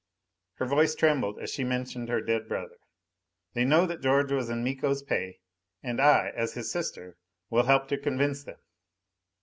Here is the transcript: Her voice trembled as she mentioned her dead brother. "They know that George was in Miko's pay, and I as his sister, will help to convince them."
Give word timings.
Her 0.55 0.65
voice 0.65 0.95
trembled 0.95 1.37
as 1.37 1.51
she 1.51 1.63
mentioned 1.63 2.09
her 2.09 2.21
dead 2.21 2.47
brother. 2.47 2.77
"They 3.53 3.63
know 3.65 3.85
that 3.85 4.01
George 4.01 4.31
was 4.31 4.49
in 4.49 4.63
Miko's 4.63 5.03
pay, 5.03 5.37
and 5.83 6.01
I 6.01 6.31
as 6.35 6.53
his 6.55 6.71
sister, 6.71 7.17
will 7.51 7.65
help 7.65 7.87
to 7.89 7.99
convince 7.99 8.43
them." 8.43 8.57